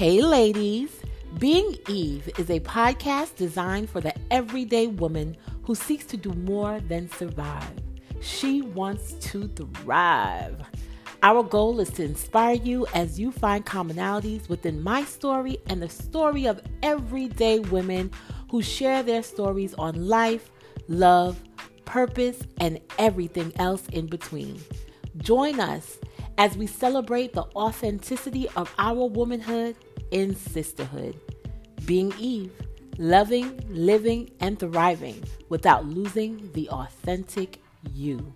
Hey, 0.00 0.22
ladies. 0.22 0.98
Being 1.38 1.76
Eve 1.86 2.30
is 2.38 2.48
a 2.48 2.58
podcast 2.60 3.36
designed 3.36 3.90
for 3.90 4.00
the 4.00 4.14
everyday 4.32 4.86
woman 4.86 5.36
who 5.64 5.74
seeks 5.74 6.06
to 6.06 6.16
do 6.16 6.32
more 6.32 6.80
than 6.80 7.10
survive. 7.10 7.70
She 8.22 8.62
wants 8.62 9.12
to 9.30 9.46
thrive. 9.48 10.56
Our 11.22 11.42
goal 11.42 11.80
is 11.80 11.90
to 11.90 12.02
inspire 12.02 12.54
you 12.54 12.86
as 12.94 13.20
you 13.20 13.30
find 13.30 13.66
commonalities 13.66 14.48
within 14.48 14.82
my 14.82 15.04
story 15.04 15.58
and 15.66 15.82
the 15.82 15.90
story 15.90 16.46
of 16.46 16.62
everyday 16.82 17.58
women 17.58 18.10
who 18.50 18.62
share 18.62 19.02
their 19.02 19.22
stories 19.22 19.74
on 19.74 20.08
life, 20.08 20.50
love, 20.88 21.38
purpose, 21.84 22.40
and 22.58 22.80
everything 22.98 23.52
else 23.56 23.86
in 23.88 24.06
between. 24.06 24.62
Join 25.18 25.60
us 25.60 25.98
as 26.38 26.56
we 26.56 26.66
celebrate 26.66 27.34
the 27.34 27.44
authenticity 27.54 28.48
of 28.56 28.74
our 28.78 29.04
womanhood 29.04 29.76
in 30.10 30.34
sisterhood. 30.34 31.18
Being 31.84 32.12
Eve, 32.18 32.52
loving, 32.98 33.60
living, 33.68 34.30
and 34.40 34.58
thriving 34.58 35.22
without 35.48 35.86
losing 35.86 36.50
the 36.52 36.68
authentic 36.70 37.60
you. 37.92 38.32